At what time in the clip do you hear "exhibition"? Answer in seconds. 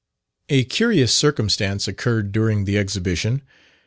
2.75-3.43